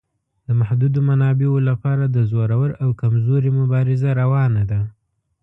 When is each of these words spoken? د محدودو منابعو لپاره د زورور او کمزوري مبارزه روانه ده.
د 0.47 0.49
محدودو 0.59 0.99
منابعو 1.09 1.57
لپاره 1.69 2.03
د 2.07 2.17
زورور 2.31 2.69
او 2.83 2.89
کمزوري 3.01 3.51
مبارزه 3.59 4.09
روانه 4.21 4.63
ده. 4.71 4.81